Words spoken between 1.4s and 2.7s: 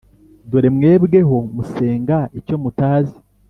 musenga icyo